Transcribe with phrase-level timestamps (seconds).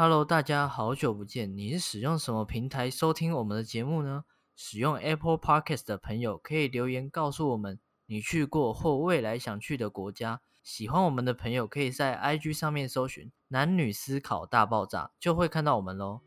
[0.00, 1.56] Hello，大家好久不见。
[1.56, 4.22] 你是使用什么平台收听我们的节目呢？
[4.54, 10.40] 使用 Apple Podcast 的朋友可以留言告诉我们你去过或未来想去的国家。
[10.62, 16.20] 喜欢我们的朋友可以在 IG 上面搜寻“男女思考大爆炸”，就会看到我们喽。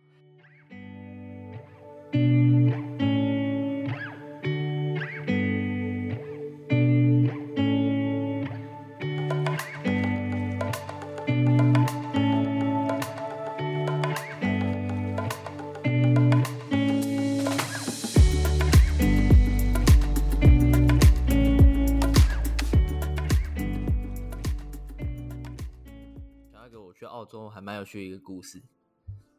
[27.21, 28.59] 澳洲还蛮有趣的一个故事，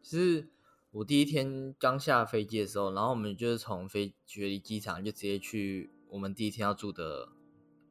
[0.01, 0.49] 就是
[0.93, 7.29] 我第一天刚下飞机的时候，然后我们就是从飞雪梨机场就直接去我们第一天要住的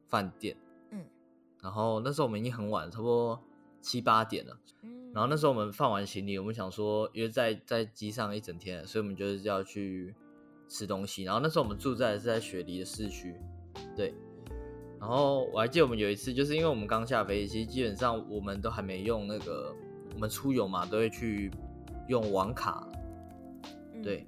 [0.08, 0.56] 饭店，
[0.92, 1.04] 嗯
[1.60, 3.38] 然后那时候我们已经很晚，差不多
[3.82, 4.58] 七八点了。
[4.82, 10.14] 嗯然后那时候我们放完行李，我们想说，因为在在机上一整天，所以我们就是要去
[10.68, 11.24] 吃东西。
[11.24, 13.38] 然后那时候我们住在是在雪梨的市区，
[13.94, 14.14] 对。
[15.02, 19.74] 然后我还记得我们有一次，就是因为我们刚下飞机，基本上我们都还没用那个，
[20.14, 21.50] 我们出游嘛，都会去
[22.06, 22.86] 用网卡，
[23.94, 24.24] 嗯对。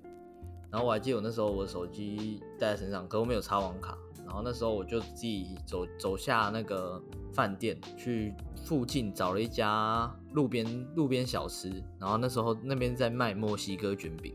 [0.72, 3.96] 然后我还记得我那时候我的手机带在身上，可我没有插网卡。
[4.26, 7.00] 然后那时候我就自己走走下那个
[7.32, 11.70] 饭店，去附近找了一家路边路边小吃。
[12.00, 14.34] 然后那时候那边在卖墨西哥卷饼。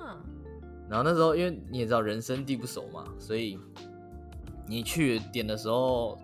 [0.00, 0.18] 啊，
[0.90, 3.56] 然后那时候因为你也知道人生地不熟嘛，所以
[4.68, 6.18] 你去点的时候，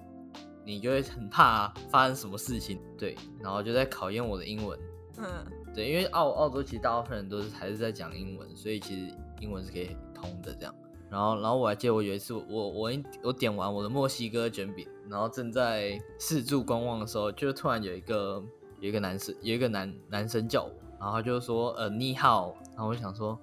[0.65, 2.79] 你就会很怕发生什么事情。
[2.99, 4.79] 对，然后就在考验我的英文。
[5.19, 5.27] 嗯
[5.75, 10.75] 对，因为澳澳洲其实大部分人都是还是在讲英文，所以其实英文是可以通的这样。
[11.11, 12.93] 然后，然后我还记得我有一次我，我我
[13.23, 18.43] 我点完我的墨西哥卷饼，然后正在四处观望的时候，就突然有一个
[18.81, 23.39] 有一个男生有一个男男生叫我，然后他就说呃你好，然后我就想说，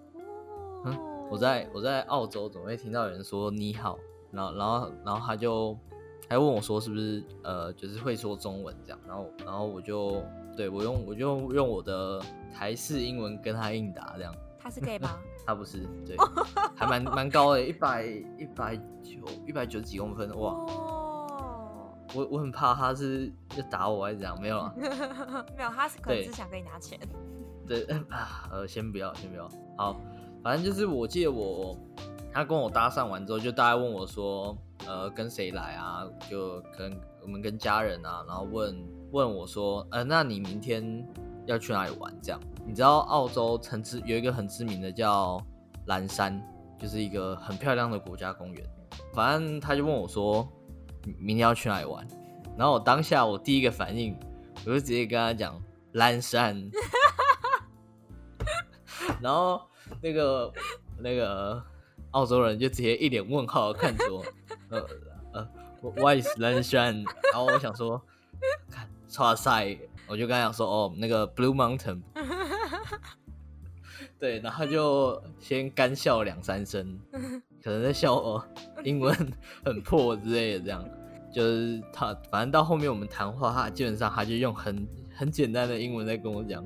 [0.85, 0.97] 嗯，
[1.29, 3.97] 我在我在澳洲怎么会听到有人说你好？
[4.31, 5.77] 然后然后然后他就
[6.29, 10.23] 还问我说是不是呃就是会说中文这样，然后然后我就
[10.55, 12.21] 对我用我就用我的
[12.53, 15.17] 台式英文跟他应答这样，他是 gay 吗？
[15.45, 16.15] 他不是对，
[16.75, 19.13] 还蛮蛮高的，一百一百九
[19.47, 20.51] 一百九十几公分，哇！
[20.53, 24.73] 哦，我我很怕他是要打我还是怎样，没有啊，
[25.57, 26.97] 没有，他是可能对是想跟你拿钱。
[27.67, 29.49] 对 啊，呃，先不要，先不要。
[29.77, 29.99] 好，
[30.43, 31.75] 反正就是我记得我
[32.33, 36.07] 他跟我搭讪完之后，就大概问我说，呃，跟谁来啊？
[36.29, 41.05] 就可能我们跟家人啊，然后问问我说，呃，那你明天
[41.45, 42.13] 要去哪里玩？
[42.21, 45.41] 这样，你知道澳洲很知有一个很知名的叫
[45.87, 46.41] 蓝山，
[46.79, 48.65] 就是一个很漂亮的国家公园。
[49.13, 50.47] 反正他就问我说，
[51.19, 52.07] 明天要去哪里玩？
[52.57, 54.17] 然后我当下我第一个反应，
[54.65, 55.61] 我就直接跟他讲
[55.93, 56.69] 蓝山。
[59.21, 59.61] 然后
[60.01, 60.53] 那个
[60.97, 61.61] 那个
[62.11, 64.23] 澳洲人就直接一脸问号地看着我，
[64.69, 64.85] 呃
[65.33, 65.47] 呃
[65.81, 67.03] ，What is 蓝山？
[67.31, 68.01] 然后我想说，
[68.69, 68.87] 看，
[69.19, 69.77] 哇塞，
[70.07, 72.01] 我就跟他讲说，哦，那个 Blue Mountain。
[74.19, 76.99] 对，然后他就先干笑两三声，
[77.63, 78.43] 可能在笑我
[78.83, 79.15] 英文
[79.65, 80.85] 很破之类的，这样。
[81.33, 84.85] 就是他，反正到后面我们谈话，他基本上他就用很
[85.15, 86.61] 很简单的英文在跟我讲，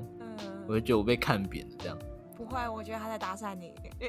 [0.66, 1.96] 我嗯，就觉得我被看扁了这样。
[2.36, 3.74] 不会，我觉得他在搭讪你。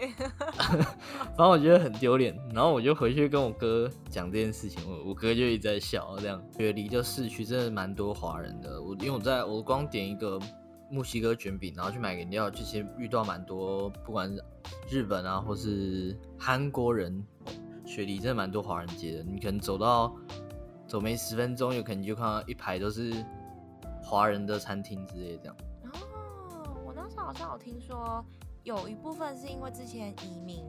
[0.60, 6.44] 反正我觉得很丢脸，然后我就回去跟我哥讲这件事情，我我哥就一直在笑，这样。
[6.58, 10.38] 雪梨的市区真的蛮多华人的，我因为我在我光点一个
[10.92, 14.44] 墨西哥卷饼，然后去买饮料，就其实遇到蛮多，不管是
[14.90, 17.26] 日本啊或是韩国人，
[17.86, 20.14] 雪梨真的蛮多华人街的，你可能走到
[20.86, 23.14] 走没十分钟，有可能就看到一排都是
[24.04, 25.56] 华人的餐厅之类的这样。
[27.28, 28.24] 好像有听说，
[28.64, 30.64] 有一部分是因为之前移民，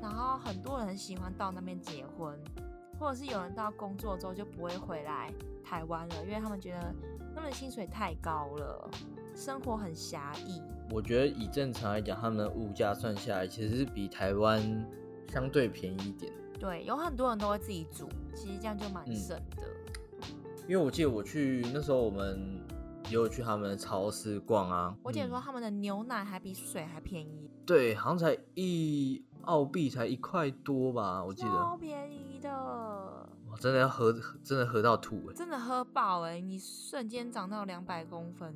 [0.00, 2.38] 然后很多人喜欢到那边结婚，
[3.00, 6.94] 或者是有人到工作之后就不会回来台湾了，因为他们觉得
[7.34, 8.88] 他们的薪水太高了，
[9.34, 10.62] 生活很狭义。
[10.92, 14.62] 我觉得以正常来讲，他们的物价算下来，其实是比台湾
[15.32, 16.32] 相对便宜一点。
[16.60, 19.64] 对，有很多人都会自己煮，其实这样就蛮嗯省的。
[20.68, 22.53] 因为我记得我去那时候，我们
[23.08, 24.96] 也有去他们的超市逛啊。
[25.02, 31.50] 我姐说嗯他们的牛奶还比水还便宜，对，好像才一澳币才一块多吧，我记得。
[31.50, 32.50] 超便宜的，
[33.50, 34.12] 哇，真的要喝，
[34.42, 38.54] 真的喝到吐哎、真的喝饱哎、你瞬间长到两百公分，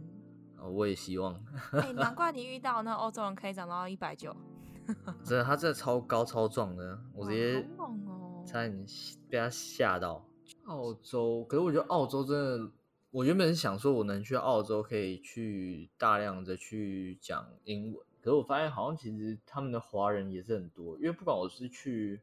[0.58, 1.38] 哦我也希望，
[1.72, 4.34] 哎、难怪你遇到那欧洲人可以长到一百九，
[5.22, 8.86] 真的他真的超高超壮的，我直接哇好猛哦差点
[9.28, 10.24] 被他吓到。
[10.64, 12.70] 澳洲，可是我觉得澳洲真的
[13.10, 18.05] 我原本是想说，我能去澳洲，可以去大量的去讲英文。
[18.20, 22.20] 可是我发现，好像其实他们的华人也是很多，因为不管我是去，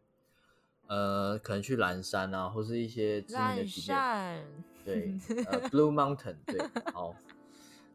[0.85, 4.45] 呃，可能去蓝山啊，或是一些知名的蓝景点，山，
[4.85, 5.17] 对，
[5.49, 6.61] 呃，Blue Mountain，对，
[6.93, 7.15] 好，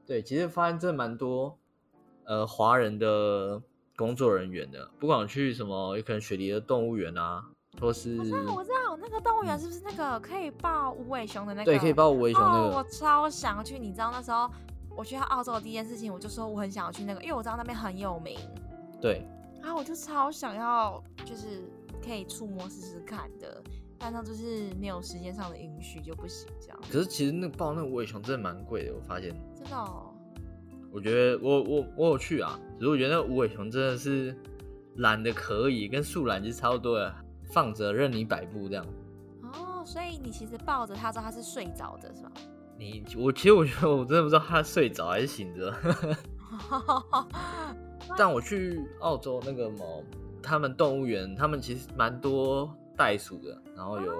[0.05, 1.57] 对，其实发现真的蛮多，
[2.25, 3.63] 呃，华人的
[3.95, 7.47] 工作人员的，不管去什么，有可能雪梨的动物园啊，
[7.79, 11.65] 或是我知道，我知道，那个动物园是不是那个可以抱无尾熊的那个？
[11.65, 13.79] 对，可以抱无尾熊那哦，我，超想要去。
[13.79, 14.51] 你知道那时候
[14.97, 18.39] 我去到澳洲的第一件事情，我就说我很想要去那个，因为我知道那边很有名，
[19.01, 19.27] 对，
[19.63, 21.63] 然后我就超想要，就是
[22.05, 23.63] 可以触摸试试看的，
[23.99, 29.35] 但那就是没有时间上的允许就不行，这样可是其实那个抱那个无尾熊真的蛮贵的，我发现。
[29.55, 30.07] 真的哦。
[30.93, 34.37] 我觉得我我我有去啊，只是我觉得那无尾熊真的是
[34.97, 37.15] 懒的可以，跟树懒其实差不多的，
[37.51, 38.87] 放着任你摆布这样。
[39.43, 42.31] 哦，所以你其实抱着它之后，它是睡着的，是吧？
[42.79, 45.75] 你我其实我觉得我真的不知道它睡着还是醒着，
[48.17, 50.03] 但我去澳洲那个某
[50.43, 54.13] 他们动物园，他们其实蛮多袋鼠的，然后有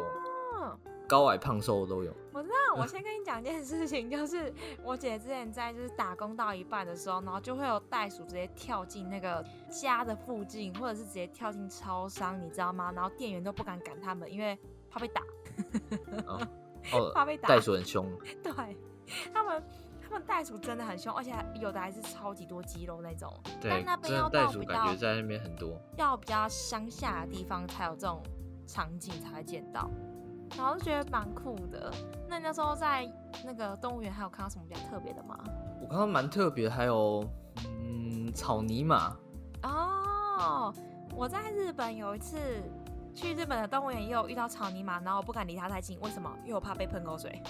[0.61, 0.79] 嗯
[1.09, 2.15] 高矮胖瘦都有。
[2.33, 4.53] 我知道，我先跟你讲一件事情， 就是
[4.83, 12.93] 我姐之前在就是打工到一半的时候，然后就会有袋鼠直接跳进那个家的附近，或者是直接跳进超商，你知道吗？
[12.93, 14.59] 然后店员都不敢赶他们，因为
[14.91, 15.23] 怕被打，
[16.27, 16.41] 哦
[16.93, 17.49] 哦，怕被打。
[17.49, 18.07] 袋鼠很凶，
[18.43, 18.53] 对
[19.33, 19.63] 他们，
[20.03, 23.33] 他们袋鼠真的很凶，而且还有的还是超级多肌肉那种。
[23.61, 25.81] 对但那，边真要的袋鼠到比较感觉在那边很多。
[25.97, 28.23] 要比较乡下的地方才有这种
[28.67, 29.91] 场景才会见到，
[30.57, 31.93] 然后就觉得蛮酷的。
[32.29, 33.11] 那你那时候在
[33.45, 35.39] 那个动物园还有看到什么比较特别的吗？
[35.83, 37.25] 我看到蛮特别，还有
[37.57, 39.17] 嗯草泥马，
[39.63, 40.73] 哦，
[41.15, 42.39] 我在日本有一次
[43.15, 46.31] 去日本的动物园，也有遇到草泥马，然后我不敢离它太近，为什么？
[46.43, 47.43] 因为我怕被喷口水。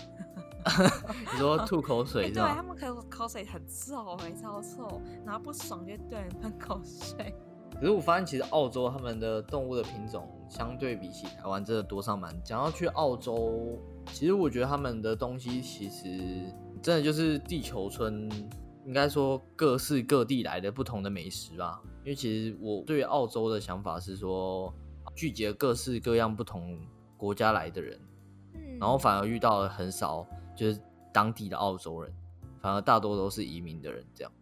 [1.33, 2.63] 你说吐口哎水是对，他吧？
[2.63, 7.35] 们口口水很臭哎、超臭，然后不爽就对人喷口水。
[7.75, 12.39] 可是我发现，其实澳洲他们的动物的品种相对比起台湾真的多上蛮。
[12.43, 16.53] 讲要去澳洲，其实我觉得他们的东西其实
[16.83, 18.29] 真的就是地球村，
[18.85, 21.81] 应该说各式各地来的不同的美食吧。
[22.03, 24.75] 因为其实我对澳洲的想法是说，
[25.15, 26.77] 聚集了各式各样不同
[27.17, 28.01] 国家来的人，
[28.55, 30.27] 嗯，然后反而遇到了很少
[30.57, 30.81] 就是
[31.13, 32.13] 当地的澳洲人，
[32.61, 34.33] 反而大多都是移民的人这样。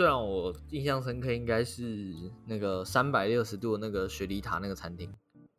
[0.00, 2.14] 最让我印象深刻应该是
[2.46, 5.12] 那个三百六十度的那个雪梨塔那个餐厅，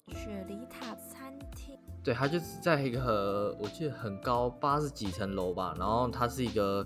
[0.07, 1.77] 雪梨塔餐厅。
[2.03, 6.83] 对，它就是在一个我记得很高八十几层楼吧，然后它是一个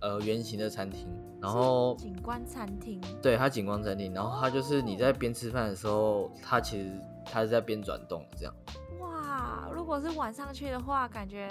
[0.00, 1.06] 呃圆形的餐厅，
[1.40, 6.90] 然后景观餐厅，对它景观餐厅，然后它就是你在边吃饭的时候，它其实
[7.24, 8.52] 它是在边转动的这样。
[8.98, 11.48] 哇，如果是晚上去的话，感觉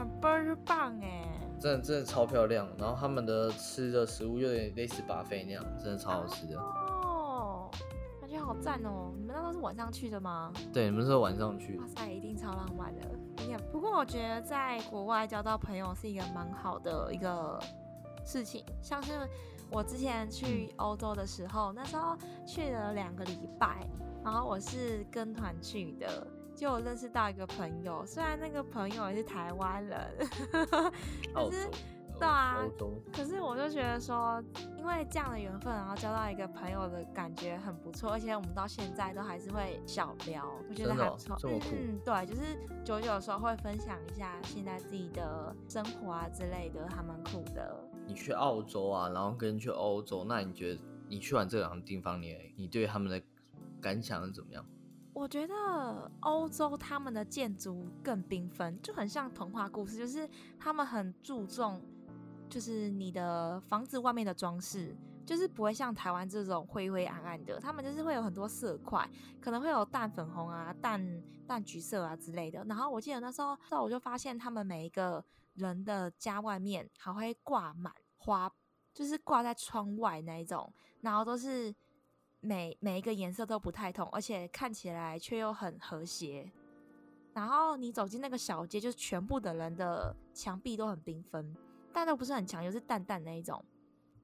[0.00, 1.26] 很倍儿棒哎。
[1.60, 6.58] 真的真的超漂亮，然后他们的吃的食物有点类似巴菲那样，真的超好吃的。
[6.58, 7.70] 哦，
[8.18, 9.12] 感觉好赞哦！
[9.14, 10.50] 你们那时候是晚上去的吗？
[10.72, 13.02] 对，你们是晚上去哇，塞，一定超浪漫的。
[13.70, 17.60] 不过我觉得在国外交到朋友是一个蛮好的一个
[18.24, 19.12] 事情，像是
[19.70, 22.16] 我之前去欧洲的时候，那时候
[22.46, 23.86] 去了两个礼拜，
[24.24, 26.26] 然后我是跟团去的。
[26.60, 29.98] 就有认识到一个朋友，虽然那个朋友也是台湾人，
[31.32, 31.66] 可是，
[32.18, 32.62] 对啊，
[33.10, 34.44] 可是我就觉得说，
[34.76, 41.38] 因为这样的缘分，然后交到一个朋友的感觉很不错，而且我们到现在都还是会小聊，我觉得还不错。
[41.72, 42.42] 嗯，对，就是
[42.84, 47.74] 久久的时候会分享一下现在自己的生活啊之类的，还蛮酷的。
[48.06, 53.18] 你去澳洲啊，然后跟去欧洲，那你觉得你去完这两个地方，你你对他们的
[53.80, 54.62] 感想是怎么样？
[55.20, 60.26] 我觉得欧洲他们的建筑更缤纷，就很像童话故事，就是
[60.58, 61.78] 他们很注重，
[62.48, 64.96] 就是你的房子外面的装饰，
[65.26, 69.06] 就是不会像台湾这种灰灰暗暗的，他们就是会有很多色块，
[69.42, 72.64] 可能会有淡粉红啊、淡淡橘色啊之类的。
[72.64, 75.22] 然后我记得那时候，那我就发现他们每一个
[75.52, 78.50] 人的家外面还会挂满花，
[78.94, 80.72] 就是挂在窗外那一种，
[81.02, 81.74] 然后都是。
[82.40, 86.50] 每每一个颜色都不太同，而且看起来却又很和谐。
[87.32, 91.54] 然后你走进那个小街，就是全部的人的墙壁都很缤纷，
[91.92, 93.64] 但都不是很强，又是淡淡那一种，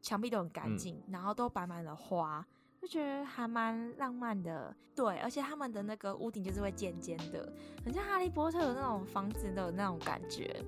[0.02, 2.44] 墙壁都很干净，然后都摆满了花，
[2.80, 4.74] 就觉得还蛮浪漫的。
[4.94, 7.52] 对，而且他们的那个屋顶就是会尖尖的，
[7.84, 10.64] 很像哈利波特的那种房子的那种感觉。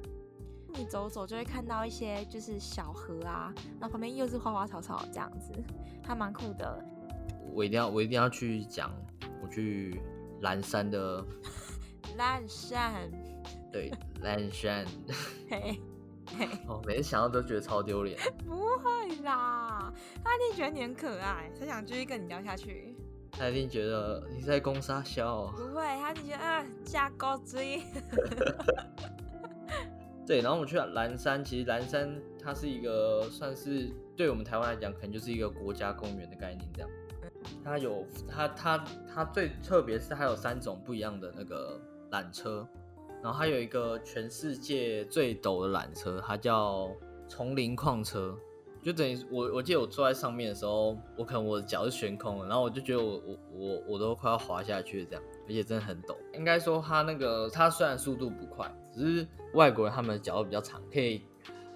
[0.74, 5.52] 你走走就会看到一些就是小河啊，然后旁边又是花花草草这样子，
[6.04, 6.84] 还蛮酷的。
[7.52, 8.90] 我一定要我一定要去讲，
[9.42, 10.00] 我去
[10.40, 11.24] 蓝山的，
[12.16, 13.10] 蓝山，
[13.72, 13.92] 对，
[14.22, 14.86] 蓝山。
[15.50, 15.80] 嘿，
[16.38, 18.18] 嘿，哦，每次想到都觉得超丢脸。
[18.46, 19.92] 不会啦，
[20.22, 22.94] 他一定觉得你很可爱，他想继续跟你聊下去。
[23.30, 25.46] 他一定觉得你在攻沙笑。
[25.56, 27.82] 不会，他就觉得啊，加高追。
[30.26, 36.90] 对，然后我们去蓝山，其实蓝山它是一个算是对我们台湾来讲，可能就是一个国家公园的概念这样。
[37.64, 42.66] 它有它它它最特别是它有三种不一样的那个缆车，
[43.22, 46.90] 然后它有一个全世界最陡的缆车，它叫
[47.28, 48.36] 丛林矿车。
[48.80, 56.16] 就等于我我记得我坐在上面的时候，我可能我的脚是悬空的，然后我就觉得我我我我都快要滑下去这样，而且真的很陡。
[56.32, 58.72] 应该说它那个它虽然速度不快。
[58.90, 61.22] 只是外国人他们的脚比较长，可以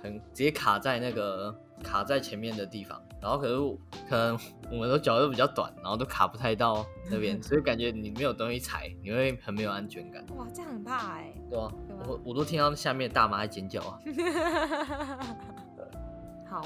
[0.03, 3.55] 很直接卡在那个卡在前面的地方，然后可是
[4.09, 4.39] 可能
[4.71, 10.25] 我们的脚都比较短，然后都卡不太到那边， 所以感觉你没有东西踩，你会很没有安全感。
[10.37, 11.33] 哇，这样很怕哎。
[11.51, 11.71] 对啊，
[12.07, 13.99] 我我都听到下面大妈在尖叫啊。
[16.49, 16.65] 好，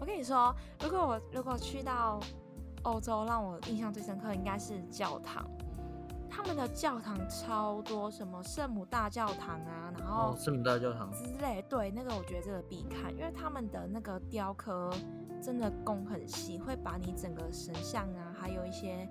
[0.00, 2.18] 我跟你说，如果我如果去到
[2.82, 5.48] 欧洲，让我印象最深刻应该是教堂。
[6.38, 14.88] 他们的教堂超多，什么圣母大教堂啊，然后圣母大教堂之类，对，那个我觉得这个必看，因为他们的那个雕刻
[15.42, 19.08] 真的工很细，会把你整个神像啊，还有一些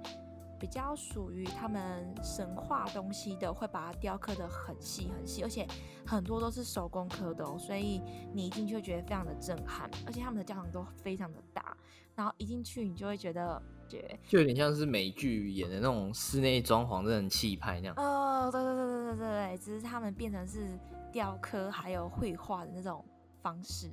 [0.57, 5.67] 比较属于他们神话东西的，会把它雕刻的很细很细，而且
[6.05, 8.01] 很多都是手工刻的哦，所以
[8.33, 11.75] 你一进去会觉得非常的震撼，而且他们的教堂都非常的大，
[12.15, 13.61] 然后一进去你就会觉得。
[13.87, 17.95] 就有点像是美剧演的那种室内装潢，的很气派那样。
[17.97, 20.77] 哦，对对对对对对对，只是他们变成是
[21.11, 23.03] 雕刻还有绘画的那种
[23.41, 23.89] 方式。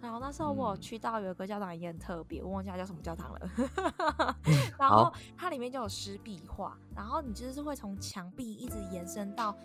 [0.00, 3.50] 然后那时候我去到有一个教堂也很特别，我忘记它叫什么教堂了。
[4.78, 9.56] 然后它里面就有湿壁画，然后你就是会从墙壁一直延伸到。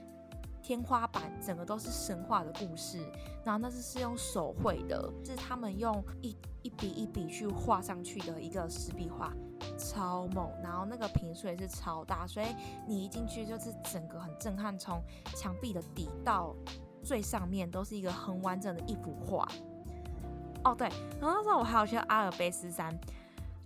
[0.64, 3.00] 天花板整个都是神话的故事，
[3.46, 9.34] 然后那是是用手绘的，是他们用一一笔一笔去画上去的一个石壁画，
[9.78, 10.50] 超猛。
[10.64, 12.48] 然后那个屏数也是超大，所以
[12.88, 15.02] 你一进去就是整个很震撼，从
[15.36, 16.56] 墙壁的底到
[17.04, 19.48] 最上面都是一个很完整的一幅画。
[20.64, 20.90] 哦对，
[21.22, 22.98] 然后那时候我还有去阿尔卑斯山。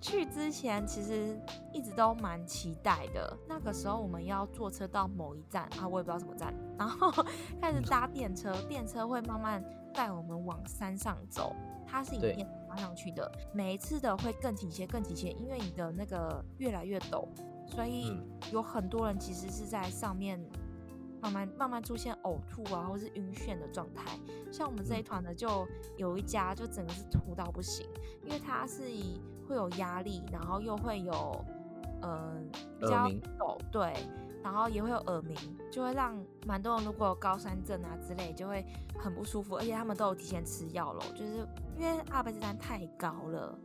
[0.04, 1.40] 去之前其实
[1.72, 3.38] 一直都蛮期待的。
[3.48, 7.12] 那个时候我们要坐车到某一站啊，我也不知道什么站，然后
[7.62, 11.56] 开始搭电车，电车会慢慢带我们往山上走。
[11.86, 17.28] 它是一面爬上去的，每一次的会更倾斜、更倾斜，因为你的那个越来越陡，
[17.68, 18.18] 所以
[18.54, 20.40] 有很多人其实是在上面
[21.22, 24.18] 慢慢慢慢出现呕吐啊，或是晕眩的状态。
[24.54, 25.68] 像我们这一团呢，就
[25.98, 27.86] 有一家就整个是吐到不行，
[28.24, 31.46] 因为它是以会有压力，然后又会有，
[32.04, 33.94] 嗯，比较陡，对，
[34.44, 35.38] 然后也会有耳鸣，
[35.72, 38.66] 就会让蛮多人如果有高山症啊之类，就会
[38.98, 39.56] 很不舒服。
[39.58, 43.58] 而且他们都有提前吃药了，就是因为阿尔卑斯山太高了，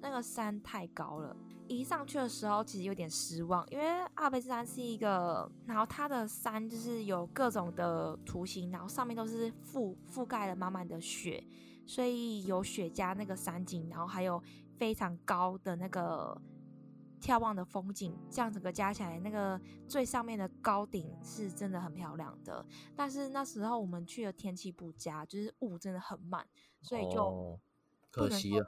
[0.00, 1.36] 那个山太高了，
[1.68, 11.42] 一上去的时候其实有点失望，因为阿尔卑斯山是一个，然后它的山就是有各种的图形，然后上面都是覆覆盖了满满的雪，
[11.86, 14.42] 所以有雪加那个山景，然后还有。
[14.78, 16.36] 非常高的那个
[17.22, 22.66] 眺望的风景，这样整个加起来，那个最上面的高顶是真的很漂亮的。
[22.96, 26.44] 但是那时候我们去的天气不佳，就是雾真的很满，
[26.80, 27.58] 所以就
[28.10, 28.66] 可惜了。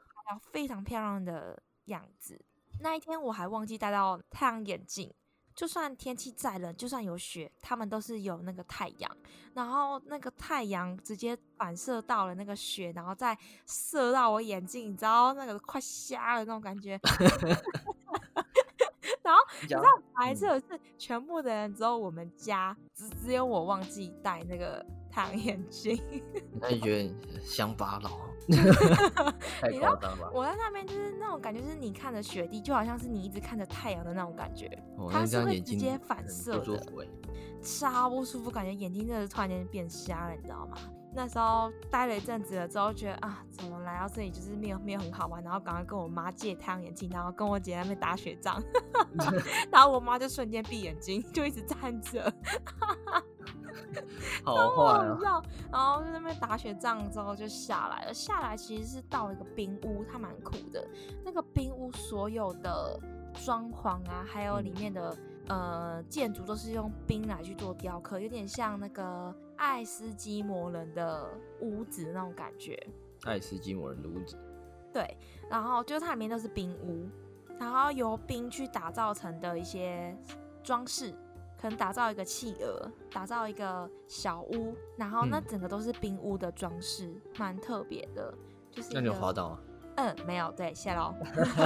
[0.52, 2.40] 非常漂亮的样子。
[2.80, 5.12] 那一天我还忘记带到太阳眼镜。
[5.54, 9.16] 就算天气再冷，就算有雪，他们都是有那个太阳，
[9.54, 16.98] 然后那个太阳直接反射到了那个雪，然后再射到我眼睛，你知道那个快瞎了那种感觉。
[19.64, 19.82] 你知道
[20.14, 25.98] 白色是全部的人，只有我们家只只有我忘记戴那个太阳眼镜。
[26.60, 28.10] 那你觉得乡巴佬？
[29.60, 30.30] 太夸张了！
[30.34, 34.66] 我在那边就是那种感觉，是你看着雪地，就好像是你一直看着太阳的那种感觉。
[34.98, 36.82] 哦它是会直接反射的，
[37.62, 40.76] 超不舒服，感觉眼睛真的突然间变瞎了，你知道吗？
[41.14, 48.62] 那时候待了一阵子了之后，觉得啊，怎么来到这里就是没有没有很好玩，然后赶快跟我妈借太阳眼镜，然后跟我姐在那边打雪仗，
[49.70, 52.32] 然后我妈就瞬间闭眼睛，就一直站着。
[54.44, 55.42] 好坏啊！
[55.70, 58.14] 然后在那边打雪仗之后就下来了。
[58.14, 60.86] 下来其实是到了一个冰屋，它蛮酷的。
[61.24, 62.98] 那个冰屋所有的
[63.44, 65.16] 装潢啊，还有里面的
[65.48, 71.28] 呃建筑都是用冰来去做雕刻，有点像那个爱斯基摩人的
[71.60, 72.78] 屋子那种感觉。
[73.24, 74.36] 爱斯基摩人的屋子。
[74.92, 75.16] 对，
[75.50, 77.08] 然后就是它里面都是冰屋，
[77.58, 80.16] 然后由冰去打造成的一些
[80.62, 81.14] 装饰。
[81.56, 88.34] 可能打造一个企鹅，打造一个小屋，然后那嗯整个都是冰屋的装饰，蛮特别的。
[88.70, 89.60] 就是那你有滑倒吗？
[89.96, 91.14] 嗯，没有，对，谢喽，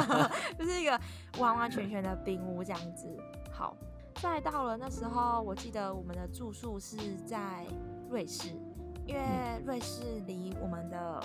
[0.56, 1.00] 就是一个
[1.38, 3.08] 完完全全的冰屋这样子。
[3.58, 3.76] 好，
[4.22, 6.96] 再到了那时候，我记得我们的住宿是
[7.26, 7.66] 在
[8.08, 8.50] 瑞士，
[9.04, 11.20] 因为瑞士离我们的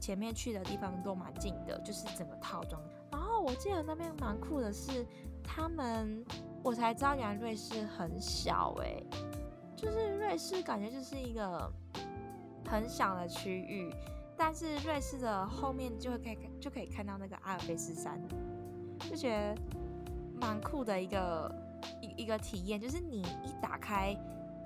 [0.00, 2.80] 前面去的地方都蛮近的，就是整个套装。
[3.12, 5.06] 然后我记得那边蛮酷的是，
[5.44, 6.24] 他们
[6.62, 9.04] 我才知道原来瑞士很小诶、
[9.76, 11.70] 就是瑞士感觉就是一个
[12.66, 13.94] 很小的区域，
[14.34, 18.18] 但是瑞士的后面就会可以看就可以看到那个阿尔卑斯山，
[19.10, 19.54] 就觉得
[20.40, 21.54] 蛮酷的一个
[22.00, 24.16] 一一个体验，就是你一打开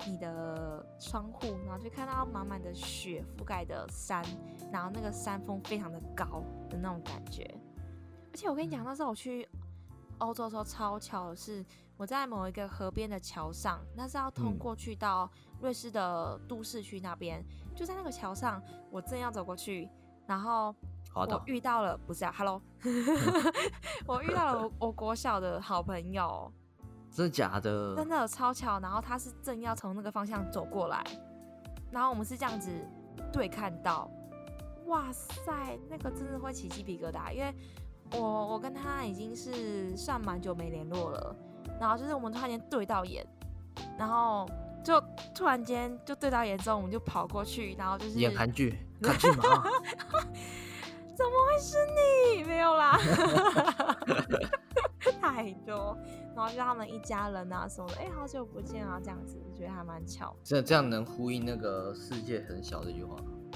[0.07, 4.23] 你的窗户，然后就看到满满的雪覆盖的山，
[4.71, 7.43] 然后那个山峰非常的高的那种感觉。
[8.31, 9.47] 而且我跟你讲，那时候我去
[10.17, 11.65] 欧洲的时候超巧的是，
[11.95, 15.29] 我在某一个河边的桥上，那是要通嗯过去到
[15.61, 19.89] 瑞士的都市区那边，就在那个桥上，我正要走过去，
[20.27, 21.41] 然后我滑倒。
[21.45, 22.61] 遇到了，不是啊，Hello，
[24.05, 26.51] 我遇到了我我国小的好朋友，
[27.09, 27.95] 真的假的？
[27.95, 31.01] 真的超巧，然后他是正要从那个方向走过来，
[31.89, 32.69] 然后我们是这样子
[33.31, 34.11] 对看到，
[34.87, 37.55] 哇塞，那个真的会起鸡皮疙瘩，因为
[38.11, 41.35] 我我跟他已经是算蛮久没联络了，
[41.79, 43.25] 然后就是我们突然间对到眼，
[43.97, 44.47] 然后
[44.83, 45.01] 就
[45.33, 49.63] 突然间就对到眼之后，我们就跑过去，然后就是演韩剧， 看剧嘛。
[55.21, 55.97] 太多。
[56.35, 60.35] 然后就他们一家人啊什么的，哎、好久不见啊，这样子，我觉得还蛮巧。
[60.43, 63.15] 真的这样能呼应那个世界很小这句话。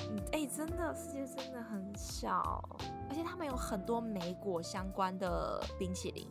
[0.09, 2.63] 嗯，哎、真的，世界真的很小，
[3.09, 6.25] 而且他们有很多莓果相关的冰淇淋，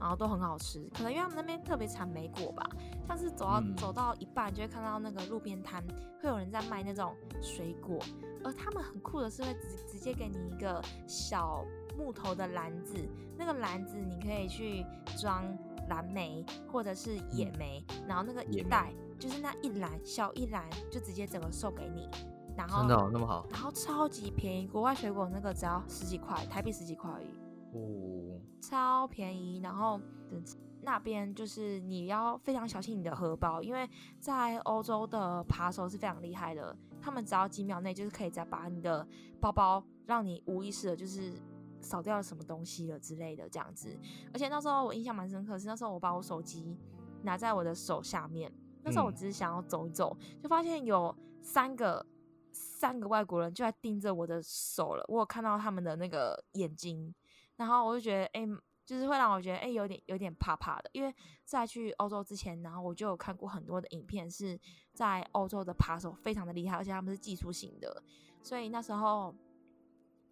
[0.00, 0.80] 然后都很好吃。
[0.92, 2.68] 可能因为他们那边特别产莓果吧，
[3.06, 5.80] 像是走到、嗯走到一半，就会看到那个路边摊
[6.20, 8.00] 会有人在卖那种水果，
[8.42, 11.64] 而他们很酷的是会直直接给你一个小
[12.00, 12.96] 木头的篮子，
[13.36, 14.82] 那个篮子你可以去
[15.18, 15.44] 装
[15.90, 22.08] 蓝莓或者是野莓，然后那个一袋就是那一篮小一篮就直接整个送给你，
[22.56, 23.46] 然后真的、哦、那么好？
[23.50, 27.28] 然后超级便宜，国外水果那个只要十几块，台币十几块而已，
[27.74, 29.60] 哦，超便宜。
[29.60, 30.42] 然后嗯
[30.82, 33.86] 那边就是你要非常小心你的荷包，因为
[34.18, 39.06] 在欧洲的扒手是非常厉害的，他们只要几秒内就是可以再把你的
[39.38, 41.34] 包包让你无意识的就是
[41.80, 43.98] 扫掉了什么东西了之类的这样子。
[44.32, 46.76] 而且那时候我印象蛮深刻是，那时候我把我手机
[47.22, 49.14] 拿在我的手下面，那时候我嗯。
[49.14, 52.04] 只是想要走一走，就发现有三个
[52.52, 57.14] 三个外国人就在盯着我的手了，我有看到他们的那个眼睛，
[57.56, 58.46] 然后我就觉得，哎、
[58.86, 61.14] 就是会让我觉得，哎、有点有点怕怕的，因为
[61.44, 64.58] 在去欧洲之前，然后我就有看过很多的影片，是
[64.92, 68.02] 在欧洲的扒手非常的厉害，而且他们是技术型的，
[68.42, 69.34] 所以那时候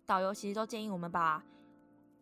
[0.08, 1.44] 导游其实都建议我们把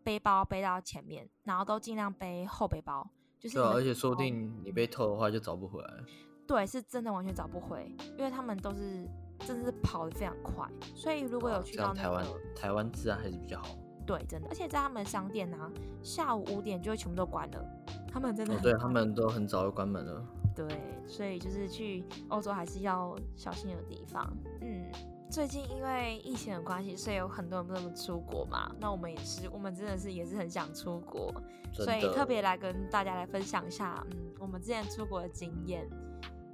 [0.02, 6.04] 背包背到前面，然后都尽量背后背包，就是对啊，而且说不定你被偷的话就找不回来了。
[6.48, 13.68] 对，是真的完全找不回，因为他们都是真的是跑得非常快，所以如果有去到台湾，台湾治安还是比较好。
[14.04, 15.70] 对，真的，而且在他们的商店啊，
[16.02, 17.64] 下午五点就会全部都关了，
[18.12, 20.26] 他们真的对他们都很早就关门了。
[20.56, 20.66] 对，
[21.06, 24.36] 所以就是去欧洲还是要小心的地方。
[24.60, 24.90] 嗯，
[25.28, 28.70] 最近因为疫情的关系，所以有很多人不能出国嘛。
[28.80, 31.34] 那我们也是，我们真的是也是很想出国，
[31.72, 35.86] 所以特别来跟大家来分享一下，嗯，我们之前出国的经验。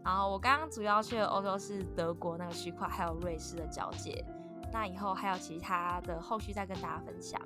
[0.05, 4.25] 然后我刚刚主要去的欧洲是德国那个区块，还有瑞士的交界。
[4.73, 7.41] 那以后还有其他的后续再跟大家分享。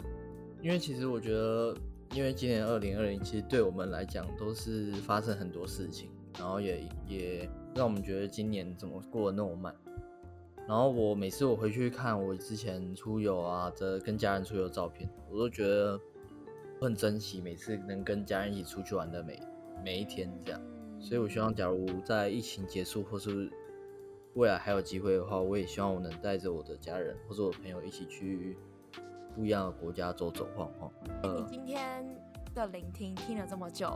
[0.62, 1.76] 因为其实我觉得，
[2.14, 6.08] 因为今年二零二零，其实对我们来讲都是发生很多事情，
[6.38, 9.74] 然后也也让我们觉得今年怎么过得那么慢。
[10.68, 16.00] 然后我每次我回去看我之前出游啊的跟家人出游的照片，我都觉得
[16.80, 19.40] 我很珍惜每次能跟家人一起出去玩的每
[19.84, 20.60] 每一天这样。
[20.98, 23.48] 所以我希望，假如在疫情结束或是
[24.34, 28.56] 未来还有机会的话，我也希望我能带着我的家人或者我朋友一起去
[29.34, 30.90] 不一样的国家走走晃晃。
[31.22, 32.04] 你今天
[32.54, 33.92] 的聆听听了这么久，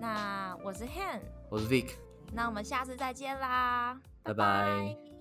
[0.00, 1.90] 那我是 Han，我是 Vic，
[2.32, 5.13] 那我们下次再见啦，拜拜